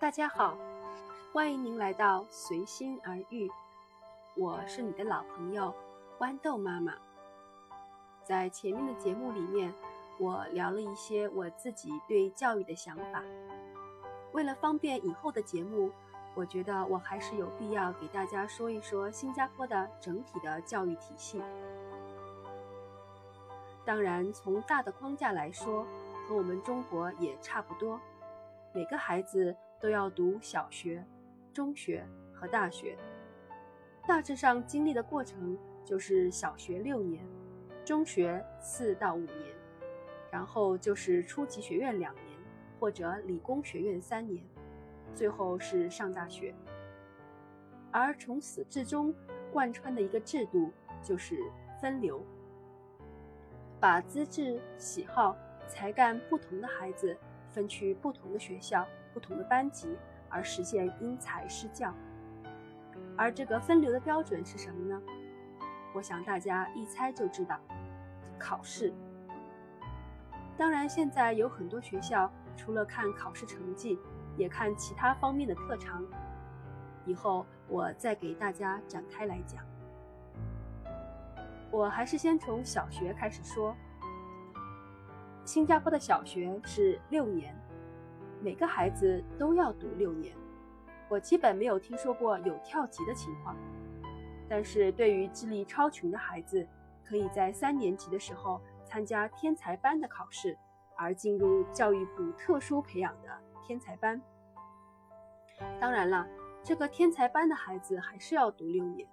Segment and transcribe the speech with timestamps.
[0.00, 0.56] 大家好，
[1.32, 3.50] 欢迎您来到随心而遇，
[4.36, 5.74] 我是你的老朋友
[6.20, 6.94] 豌豆妈妈。
[8.24, 9.74] 在前面的节目里面，
[10.20, 13.24] 我聊了一些我自己对教育的想法。
[14.30, 15.90] 为了方便以后的节目，
[16.36, 21.42] 我觉得我还是有必要给大家说一说新加坡的整体的教育体系。
[23.84, 25.84] 当然，从大的框架来说，
[26.28, 28.00] 和我们中国也差不多，
[28.72, 31.04] 每个孩子都要读小学、
[31.52, 32.96] 中学和大学。
[34.06, 37.24] 大致上经历的过程就是小学六年，
[37.84, 39.54] 中学四到五年，
[40.30, 42.38] 然后就是初级学院两年，
[42.80, 44.42] 或者理工学院三年，
[45.14, 46.54] 最后是上大学。
[47.90, 49.14] 而从始至终
[49.52, 50.70] 贯穿的一个制度
[51.02, 51.38] 就是
[51.80, 52.22] 分流。
[53.80, 55.36] 把资质、喜好、
[55.66, 57.16] 才干不同的孩子
[57.48, 58.86] 分去不同的学校、
[59.18, 61.92] 不同的班级，而实现因材施教。
[63.16, 65.02] 而这个分流的标准是什么呢？
[65.92, 67.58] 我想大家一猜就知道，
[68.38, 68.94] 考试。
[70.56, 73.98] 当然，现在有很多学校除了看考试成绩，
[74.36, 76.04] 也看其他方面的特长。
[77.04, 79.64] 以后我再给大家展开来讲。
[81.72, 83.74] 我还是先从小学开始说。
[85.44, 87.52] 新加坡的小学是六年，
[88.40, 90.36] 每个孩子都要读六年。
[91.08, 93.56] 我基本没有听说过有跳级的情况。
[94.48, 96.66] 但是对于智力超群的孩子，
[97.04, 100.56] 可以在三年级的时候参加天才班的考试，
[100.96, 103.28] 而进入教育部特殊培养的
[103.66, 104.20] 天才班。
[105.80, 106.26] 当然了，
[106.62, 109.08] 这个天才班的孩子还是要读六年。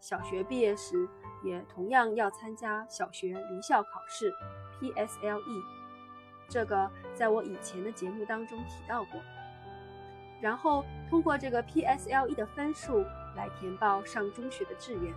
[0.00, 1.08] 小学毕业时，
[1.42, 4.30] 也同样要参加小学离校考试
[4.80, 5.83] （PSLE）。
[6.54, 9.20] 这个在我以前的节目当中提到过。
[10.40, 15.12] 然后通过这个 PSLE 的分数来填报上中学的志愿。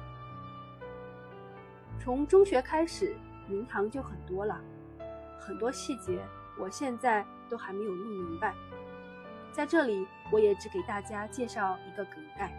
[1.99, 3.15] 从中学开始，
[3.47, 4.59] 名堂就很多了，
[5.39, 6.19] 很多细节
[6.57, 8.55] 我现在都还没有弄明白。
[9.51, 12.51] 在这里，我也只给大家介绍一个梗概。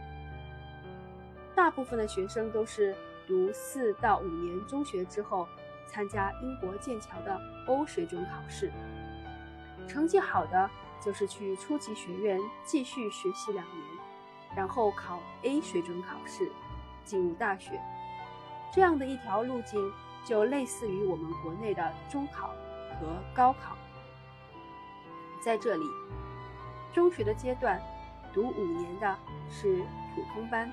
[1.56, 2.94] 大部分的学生都是
[3.26, 5.48] 读四到五年中学之后，
[5.88, 8.70] 参加英国剑桥的 O 水准考试。
[9.88, 13.82] 成绩好的就是去初级学院继续学习两年，
[14.54, 16.52] 然后考 A 水准考试，
[17.04, 17.80] 进入大学。
[18.70, 19.90] 这样的一条路径
[20.24, 22.48] 就类似于我们国内的中考
[23.00, 23.74] 和高考。
[25.42, 25.84] 在这里，
[26.92, 27.80] 中学的阶段，
[28.34, 29.16] 读五年的
[29.50, 29.82] 是
[30.14, 30.70] 普通班。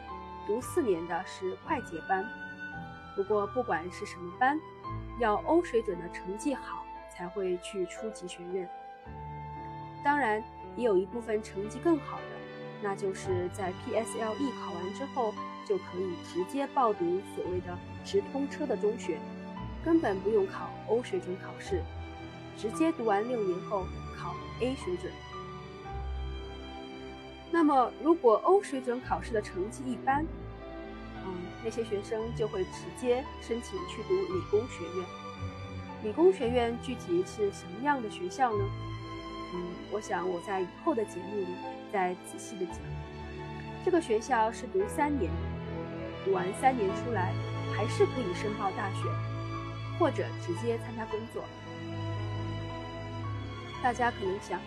[0.47, 2.23] 读四年的是快捷班，
[3.15, 4.59] 不过不管是什么班，
[5.19, 8.69] 要欧水准的成绩好才会去初级学院。
[10.03, 10.43] 当然，
[10.75, 12.23] 也有一部分成绩更好的，
[12.81, 15.33] 那就是在 PSLE 考完之后
[15.65, 19.17] 就可以直接报读所谓的直通车的中学，
[19.83, 21.81] 根本不用考欧水准考试，
[22.57, 23.85] 直接读完六年后
[24.17, 25.11] 考 A 水准。
[27.51, 30.25] 那么，如果欧水准考试的成绩一般，
[31.65, 35.05] 那些学生就会直接申请去读理工学院。
[36.03, 38.63] 理工学院具体是什么样的学校呢？
[39.55, 41.47] 嗯，我想我在以后的节目里
[41.91, 42.77] 再仔细的讲。
[43.83, 45.31] 这个学校是读三年，
[46.23, 47.33] 读完三年出来，
[47.75, 49.01] 还是可以申报大学，
[49.97, 51.43] 或者直接参加工作。
[53.81, 54.59] 大家可能想，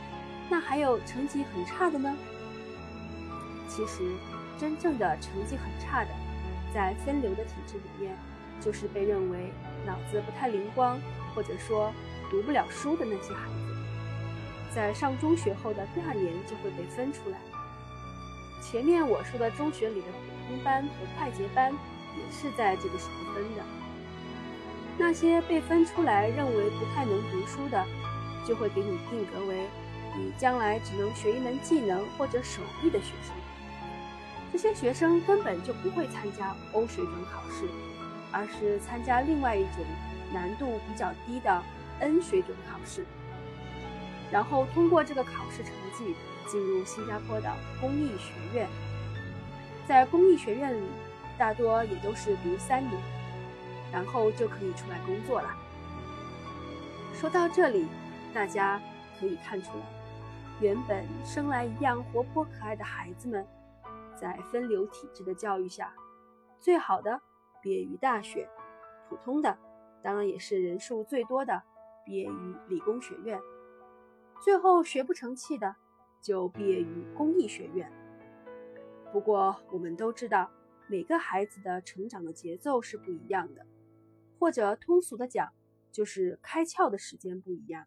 [0.51, 2.13] 那还有成绩很差的呢？
[3.69, 4.17] 其实，
[4.59, 6.11] 真正的成绩很差的，
[6.75, 8.17] 在分流的体制里面，
[8.61, 9.53] 就是被认为
[9.87, 11.01] 脑子不太灵光，
[11.35, 11.93] 或者说
[12.31, 17.39] 读不了书的那些孩子，在上中学后的第二年就会被分出来。
[18.61, 23.63] 前面我说的中学里的普通班和快捷班，也是在这个时候分的。
[24.99, 27.87] 那些被分出来认为不太能读书的，
[28.45, 29.69] 就会给你定格为
[30.17, 33.33] 你将来只能学一门技能或者手艺的学生。
[34.61, 37.69] 这些学生根本就不会参加欧水准考试，
[38.33, 39.85] 而是参加另外一种
[40.33, 41.63] 难度比较低的
[42.01, 43.07] N 水准考试，
[44.33, 46.17] 然后通过这个考试成绩
[46.49, 47.49] 进入新加坡的
[47.81, 48.69] 工艺学院。
[49.87, 50.89] 在工艺学院里，
[51.39, 53.01] 大多也都是读三年，
[53.93, 55.55] 然后就可以出来工作了。
[57.15, 57.87] 说到这里，
[58.35, 58.83] 大家
[59.21, 59.85] 可以看出来，
[60.59, 63.47] 原本生来一样活泼可爱的孩子们。
[64.21, 65.95] 在分流体制的教育下，
[66.59, 67.21] 最好的
[67.63, 68.49] 毕业于大学，
[69.09, 69.57] 普通的
[70.03, 71.63] 当然也是人数最多的
[72.05, 73.41] 毕业于理工学院。
[74.43, 75.77] 最后学不成器的，
[76.21, 77.93] 就毕业于工艺学院。
[79.13, 80.51] 不过，我们都知道，
[80.87, 83.67] 每个孩子的成长的节奏是不一样的，
[84.39, 85.53] 或者通俗的讲，
[85.91, 87.87] 就是开窍的时间不一样。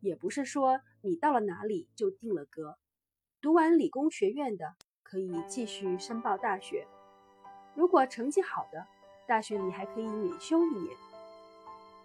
[0.00, 2.78] 也不是说你到了哪里就定了格，
[3.40, 4.76] 读完理工学院的
[5.08, 6.86] 可以继续申报大学，
[7.74, 8.84] 如果成绩好的，
[9.26, 10.96] 大学里还可以免修一年。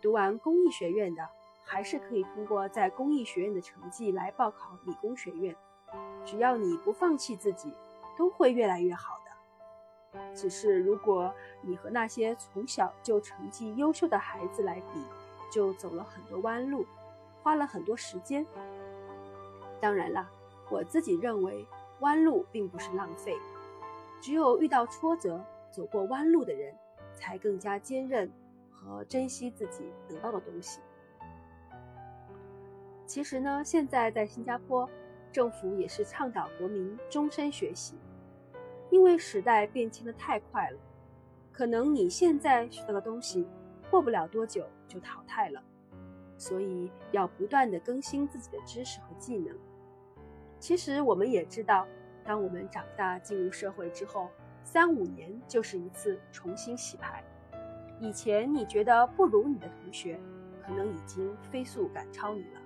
[0.02, 1.28] 读完工艺学院的，
[1.66, 5.56] 还是可以通过在工艺学院的成绩来报考理工学院。
[6.26, 7.74] 只要你不放弃自己。
[8.18, 10.36] 都会越来越好的。
[10.36, 15.04] 只是如果你和那些从小就成绩优秀的孩子来比，
[15.52, 16.86] 就走了很多弯路，
[17.42, 18.46] 花了很多时间。
[19.80, 20.30] 当然了，
[20.70, 21.66] 我自己认为
[22.02, 23.36] 弯路并不是浪费，
[24.20, 26.76] 只有遇到挫折、走过弯路的人，
[27.16, 28.32] 才更加坚韧
[28.70, 30.82] 和珍惜自己得到的东西。
[33.06, 34.90] 其实呢，现在在新加坡，
[35.32, 37.96] 政府也是倡导国民终身学习。
[38.90, 40.78] 因为时代变迁的太快了，
[41.52, 43.48] 可能你现在学到的东西，
[43.90, 45.64] 过不了多久就淘汰了，
[46.38, 49.56] 所以要不断的更新自己的知识和技能。
[50.62, 51.88] 其实我们也知道，
[52.24, 54.30] 当我们长大进入社会之后，
[54.64, 57.24] 三五年就是一次重新洗牌。
[58.00, 60.20] 以前你觉得不如你的同学，
[60.64, 62.62] 可能已经飞速赶超你了。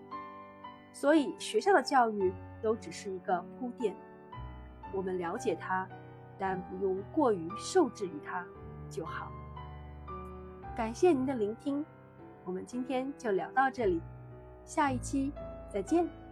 [0.91, 3.95] 所以学校的教育都只是一个铺垫，
[4.91, 5.87] 我们了解它。
[6.37, 8.45] 但不用过于受制于它
[8.89, 9.31] 就好。
[10.75, 11.85] 感谢您的聆听，
[12.43, 14.01] 我们今天就聊到这里，
[14.65, 15.31] 下一期
[15.69, 16.24] 再见。